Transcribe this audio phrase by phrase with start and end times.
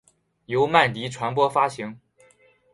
[0.47, 2.01] 由曼迪传播发行。